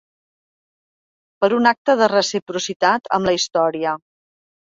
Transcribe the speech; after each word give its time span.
Per 1.43 1.49
un 1.57 1.69
acte 1.73 1.95
de 2.01 2.09
reciprocitat 2.13 3.13
amb 3.19 3.31
la 3.31 3.37
història. 3.41 3.93